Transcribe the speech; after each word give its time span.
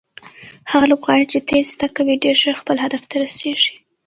هغه 0.71 0.85
لوبغاړی 0.91 1.25
چې 1.31 1.39
تېز 1.49 1.67
تګ 1.81 1.91
کوي 1.97 2.15
ډېر 2.23 2.35
ژر 2.41 2.55
خپل 2.61 2.75
هدف 2.83 3.03
ته 3.09 3.15
رسیږي. 3.23 3.75